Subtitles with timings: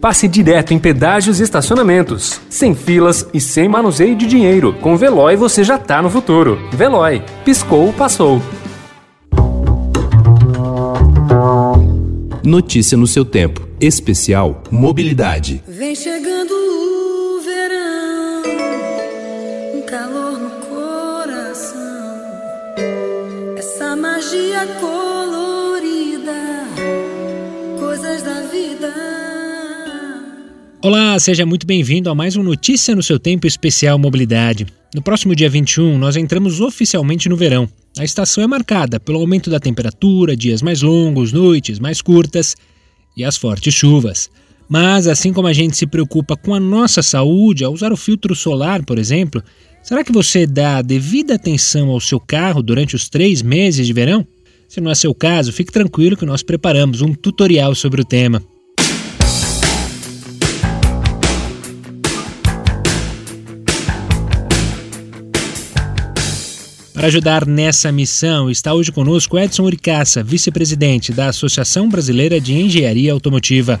[0.00, 4.72] Passe direto em pedágios e estacionamentos, sem filas e sem manuseio de dinheiro.
[4.80, 6.58] Com Veloy você já tá no futuro.
[6.72, 8.40] Veloy, piscou, passou.
[12.42, 13.68] Notícia no seu tempo.
[13.78, 15.62] Especial Mobilidade.
[15.68, 18.42] Vem chegando o verão,
[19.74, 21.74] um calor no coração.
[23.54, 26.32] Essa magia colorida,
[27.78, 29.19] coisas da vida.
[30.82, 34.66] Olá, seja muito bem-vindo a mais um Notícia no seu Tempo Especial Mobilidade.
[34.94, 37.68] No próximo dia 21, nós entramos oficialmente no verão.
[37.98, 42.56] A estação é marcada pelo aumento da temperatura, dias mais longos, noites mais curtas
[43.14, 44.30] e as fortes chuvas.
[44.70, 48.34] Mas, assim como a gente se preocupa com a nossa saúde ao usar o filtro
[48.34, 49.44] solar, por exemplo,
[49.82, 54.26] será que você dá devida atenção ao seu carro durante os três meses de verão?
[54.66, 58.42] Se não é seu caso, fique tranquilo que nós preparamos um tutorial sobre o tema.
[67.00, 73.10] Para ajudar nessa missão, está hoje conosco Edson Uricaça, vice-presidente da Associação Brasileira de Engenharia
[73.10, 73.80] Automotiva.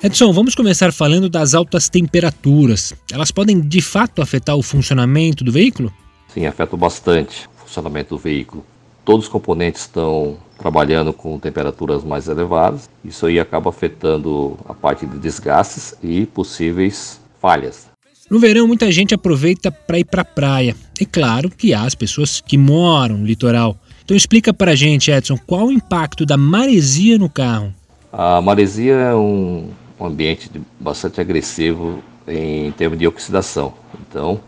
[0.00, 2.94] Edson, vamos começar falando das altas temperaturas.
[3.10, 5.92] Elas podem de fato afetar o funcionamento do veículo?
[6.28, 8.64] Sim, afetam bastante o funcionamento do veículo.
[9.04, 12.88] Todos os componentes estão trabalhando com temperaturas mais elevadas.
[13.04, 17.88] Isso aí acaba afetando a parte de desgastes e possíveis falhas.
[18.30, 20.76] No verão, muita gente aproveita para ir para a praia.
[21.00, 23.74] É claro que há as pessoas que moram no litoral.
[24.04, 27.72] Então explica para a gente, Edson, qual o impacto da maresia no carro?
[28.12, 33.72] A maresia é um ambiente bastante agressivo em termos de oxidação.
[34.06, 34.38] Então,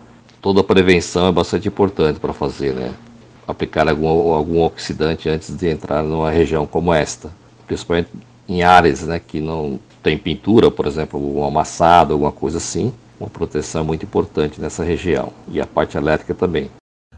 [0.42, 2.92] toda a prevenção é bastante importante para fazer, né?
[3.48, 7.30] Aplicar algum, algum oxidante antes de entrar numa região como esta,
[7.66, 8.10] principalmente
[8.46, 13.28] em áreas né, que não tem pintura, por exemplo, um amassado, alguma coisa assim uma
[13.28, 16.70] proteção muito importante nessa região e a parte elétrica também.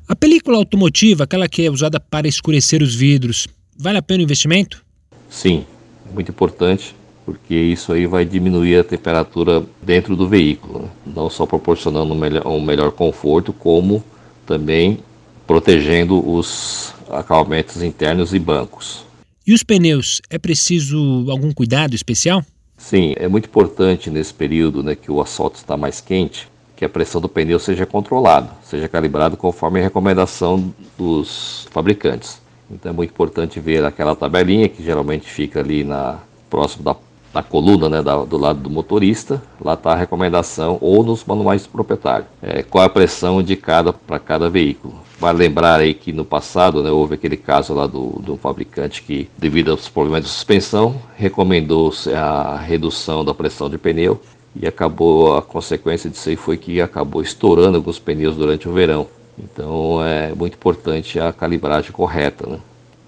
[0.08, 3.46] A película automotiva, aquela que é usada para escurecer os vidros,
[3.78, 4.84] vale a pena o investimento?
[5.30, 5.64] Sim,
[6.10, 6.94] é muito importante
[7.24, 10.88] porque isso aí vai diminuir a temperatura dentro do veículo, né?
[11.06, 14.04] não só proporcionando um melhor, um melhor conforto, como
[14.44, 14.98] também
[15.46, 19.04] protegendo os acabamentos internos e bancos.
[19.46, 22.44] E os pneus, é preciso algum cuidado especial?
[22.82, 26.88] Sim, é muito importante nesse período né, que o asfalto está mais quente, que a
[26.88, 32.42] pressão do pneu seja controlada, seja calibrado conforme a recomendação dos fabricantes.
[32.68, 36.18] Então é muito importante ver aquela tabelinha que geralmente fica ali na
[36.50, 36.96] próximo da,
[37.32, 39.42] da coluna, né, da, do lado do motorista.
[39.60, 42.26] Lá está a recomendação ou nos manuais do proprietário.
[42.42, 44.94] É, qual a pressão indicada para cada veículo.
[45.18, 49.30] Vale lembrar aí que no passado né, houve aquele caso lá do, do fabricante que,
[49.38, 54.20] devido aos problemas de suspensão, recomendou a redução da pressão de pneu
[54.54, 59.06] e acabou a consequência disso aí foi que acabou estourando alguns pneus durante o verão.
[59.38, 62.58] Então é muito importante a calibragem correta, né?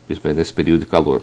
[0.07, 1.23] principalmente nesse período de calor.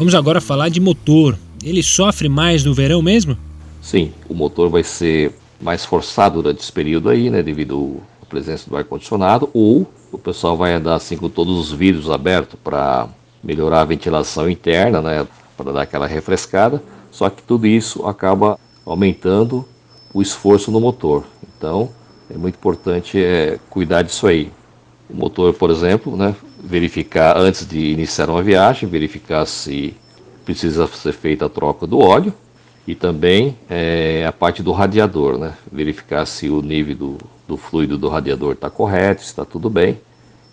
[0.00, 1.36] Vamos agora falar de motor.
[1.62, 3.36] Ele sofre mais no verão mesmo?
[3.82, 5.30] Sim, o motor vai ser
[5.60, 10.56] mais forçado durante esse período aí, né, devido à presença do ar-condicionado, ou o pessoal
[10.56, 13.10] vai andar assim com todos os vidros abertos para
[13.44, 19.68] melhorar a ventilação interna, né, para dar aquela refrescada, só que tudo isso acaba aumentando
[20.14, 21.26] o esforço no motor.
[21.58, 21.90] Então,
[22.34, 24.50] é muito importante é, cuidar disso aí.
[25.10, 29.94] O motor, por exemplo, né, verificar antes de iniciar uma viagem, verificar se
[30.44, 32.34] precisa ser feita a troca do óleo,
[32.86, 35.54] e também é, a parte do radiador, né?
[35.70, 40.00] verificar se o nível do, do fluido do radiador está correto, está tudo bem.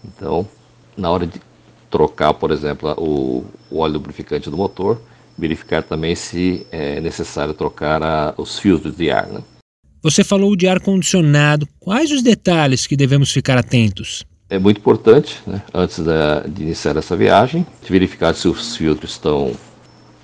[0.06, 0.48] Então,
[0.96, 1.42] na hora de
[1.90, 5.02] trocar, por exemplo, o, o óleo lubrificante do motor,
[5.38, 9.28] verificar também se é necessário trocar a, os filtros de ar.
[9.28, 9.42] Né?
[10.02, 11.68] Você falou de ar-condicionado.
[11.80, 14.26] Quais os detalhes que devemos ficar atentos?
[14.50, 19.54] É muito importante, né, antes da, de iniciar essa viagem, verificar se os filtros estão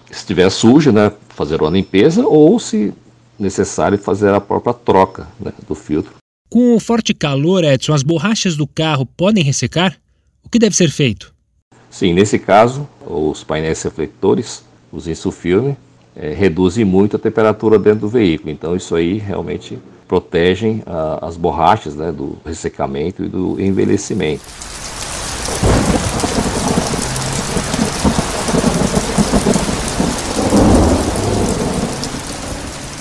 [0.08, 2.94] se estiver sujo, né, fazer uma limpeza ou, se
[3.38, 6.14] necessário, fazer a própria troca né, do filtro.
[6.50, 9.98] Com o forte calor, Edson, as borrachas do carro podem ressecar?
[10.44, 11.34] O que deve ser feito?
[11.90, 15.76] Sim, nesse caso, os painéis refletores, os insufilme,
[16.16, 18.52] é, reduzem muito a temperatura dentro do veículo.
[18.52, 19.80] Então, isso aí realmente
[20.14, 24.44] protegem a, as borrachas né, do ressecamento e do envelhecimento.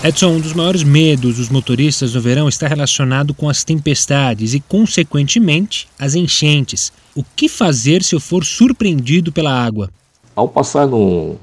[0.03, 4.61] Edson, um dos maiores medos dos motoristas no verão está relacionado com as tempestades e,
[4.61, 6.91] consequentemente, as enchentes.
[7.15, 9.91] O que fazer se eu for surpreendido pela água?
[10.35, 11.37] Ao passar num,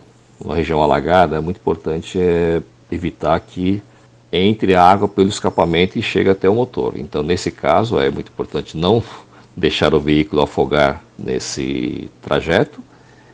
[0.44, 2.60] numa região alagada, é muito importante é,
[2.92, 3.84] evitar que
[4.32, 6.94] entre a água pelo escapamento e chegue até o motor.
[6.96, 9.04] Então, nesse caso, é muito importante não
[9.56, 12.82] deixar o veículo afogar nesse trajeto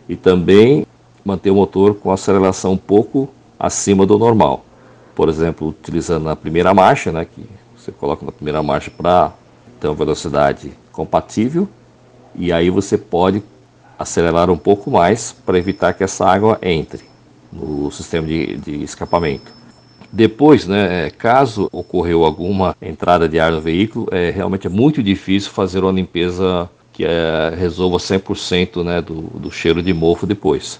[0.07, 0.86] e também
[1.24, 4.65] manter o motor com aceleração um pouco acima do normal.
[5.13, 7.45] Por exemplo, utilizando a primeira marcha, né, que
[7.75, 9.33] você coloca na primeira marcha para
[9.80, 11.68] ter uma velocidade compatível
[12.33, 13.44] e aí você pode
[13.97, 17.03] acelerar um pouco mais para evitar que essa água entre
[17.51, 19.55] no sistema de, de escapamento.
[20.15, 25.03] Depois, né, é, caso ocorreu alguma entrada de ar no veículo, é, realmente é muito
[25.03, 30.79] difícil fazer uma limpeza que é, resolva 100% né, do, do cheiro de mofo depois.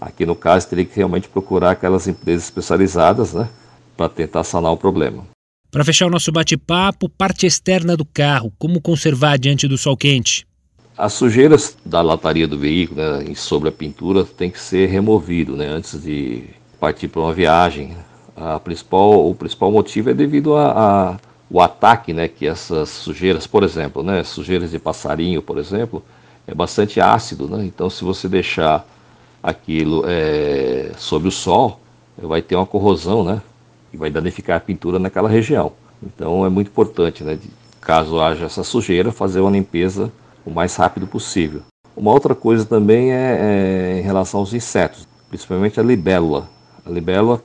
[0.00, 3.48] Aqui no caso, teria que realmente procurar aquelas empresas especializadas né,
[3.96, 5.24] para tentar sanar o problema.
[5.68, 10.46] Para fechar o nosso bate-papo, parte externa do carro, como conservar diante do sol quente?
[10.96, 15.66] As sujeiras da lataria do veículo né, sobre a pintura tem que ser removido né,
[15.66, 16.44] antes de
[16.78, 17.96] partir para uma viagem
[18.36, 21.16] a principal, o principal motivo é devido a, a
[21.48, 26.02] o ataque, né, que essas sujeiras, por exemplo, né, sujeiras de passarinho, por exemplo,
[26.46, 27.64] é bastante ácido, né?
[27.64, 28.86] Então, se você deixar
[29.42, 31.80] aquilo é, sob o sol,
[32.16, 33.42] vai ter uma corrosão, né?
[33.92, 35.72] E vai danificar a pintura naquela região.
[36.02, 37.34] Então, é muito importante, né?
[37.34, 37.48] De,
[37.80, 40.12] caso haja essa sujeira, fazer uma limpeza
[40.44, 41.62] o mais rápido possível.
[41.96, 46.48] Uma outra coisa também é, é em relação aos insetos, principalmente a libélula.
[46.84, 47.40] A libélula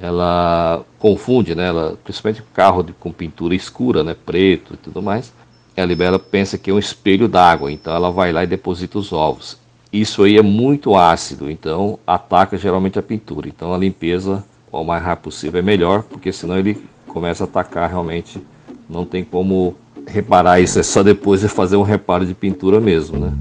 [0.00, 1.68] ela confunde, né?
[1.68, 4.14] Ela, principalmente carro de, com pintura escura, né?
[4.14, 5.32] Preto e tudo mais.
[5.76, 9.12] A libela pensa que é um espelho d'água, então ela vai lá e deposita os
[9.12, 9.56] ovos.
[9.90, 13.48] Isso aí é muito ácido, então ataca geralmente a pintura.
[13.48, 17.88] Então a limpeza o mais rápido possível é melhor, porque senão ele começa a atacar
[17.88, 18.40] realmente.
[18.88, 19.74] Não tem como
[20.06, 23.32] reparar isso, é só depois de fazer um reparo de pintura mesmo, né?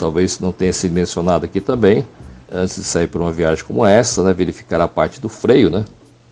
[0.00, 2.06] Talvez não tenha sido mencionado aqui também,
[2.50, 5.84] antes de sair para uma viagem como essa, né, verificar a parte do freio, né,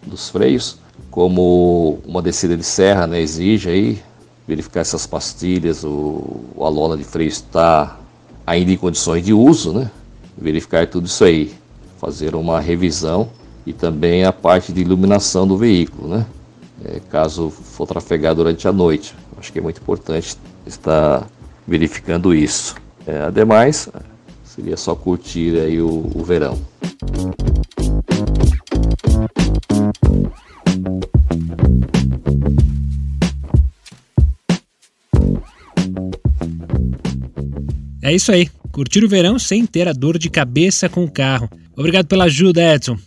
[0.04, 0.78] dos freios,
[1.10, 4.02] como uma descida de serra né, exige aí,
[4.46, 7.98] verificar essas pastilhas, o, a lona de freio está
[8.46, 9.90] ainda em condições de uso, né,
[10.36, 11.54] verificar tudo isso aí,
[11.98, 13.28] fazer uma revisão
[13.66, 16.26] e também a parte de iluminação do veículo, né,
[16.86, 19.14] é, caso for trafegar durante a noite.
[19.36, 20.36] Acho que é muito importante
[20.66, 21.28] estar
[21.66, 22.74] verificando isso.
[23.08, 23.88] É, ademais,
[24.44, 26.58] seria só curtir aí o, o verão.
[38.02, 38.50] É isso aí.
[38.70, 41.48] Curtir o verão sem ter a dor de cabeça com o carro.
[41.74, 42.98] Obrigado pela ajuda, Edson.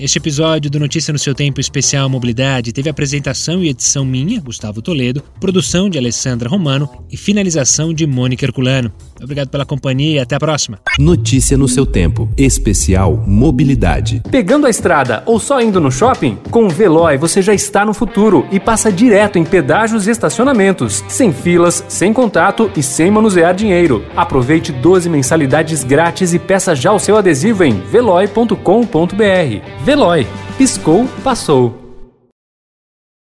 [0.00, 4.80] Este episódio do Notícia no seu Tempo Especial Mobilidade teve apresentação e edição minha, Gustavo
[4.80, 8.92] Toledo, produção de Alessandra Romano e finalização de Mônica Herculano.
[9.20, 10.78] Obrigado pela companhia e até a próxima.
[11.00, 12.32] Notícia no seu tempo.
[12.36, 14.22] Especial Mobilidade.
[14.30, 16.38] Pegando a estrada ou só indo no shopping?
[16.48, 21.02] Com o Veloy você já está no futuro e passa direto em pedágios e estacionamentos,
[21.08, 24.04] sem filas, sem contato e sem manusear dinheiro.
[24.14, 29.87] Aproveite 12 mensalidades grátis e peça já o seu adesivo em veloy.com.br.
[29.88, 30.26] Veloy.
[30.58, 31.87] Piscou, passou.